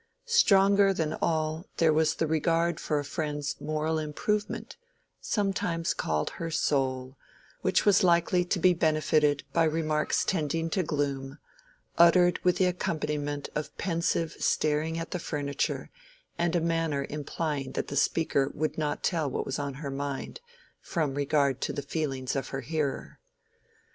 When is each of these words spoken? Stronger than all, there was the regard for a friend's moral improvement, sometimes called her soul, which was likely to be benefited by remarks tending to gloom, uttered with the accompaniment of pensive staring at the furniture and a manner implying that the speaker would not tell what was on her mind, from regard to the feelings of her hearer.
Stronger 0.25 0.95
than 0.95 1.13
all, 1.21 1.67
there 1.77 1.93
was 1.93 2.15
the 2.15 2.25
regard 2.25 2.79
for 2.79 2.97
a 2.97 3.05
friend's 3.05 3.61
moral 3.61 3.99
improvement, 3.99 4.75
sometimes 5.19 5.93
called 5.93 6.31
her 6.31 6.49
soul, 6.49 7.19
which 7.61 7.85
was 7.85 8.03
likely 8.03 8.43
to 8.43 8.57
be 8.57 8.73
benefited 8.73 9.43
by 9.53 9.63
remarks 9.63 10.25
tending 10.25 10.71
to 10.71 10.81
gloom, 10.81 11.37
uttered 11.99 12.39
with 12.43 12.57
the 12.57 12.65
accompaniment 12.65 13.47
of 13.53 13.77
pensive 13.77 14.31
staring 14.39 14.97
at 14.97 15.11
the 15.11 15.19
furniture 15.19 15.91
and 16.35 16.55
a 16.55 16.61
manner 16.61 17.05
implying 17.11 17.73
that 17.73 17.87
the 17.89 17.95
speaker 17.95 18.49
would 18.55 18.79
not 18.79 19.03
tell 19.03 19.29
what 19.29 19.45
was 19.45 19.59
on 19.59 19.75
her 19.75 19.91
mind, 19.91 20.41
from 20.81 21.13
regard 21.13 21.61
to 21.61 21.71
the 21.71 21.83
feelings 21.83 22.35
of 22.35 22.47
her 22.47 22.61
hearer. 22.61 23.19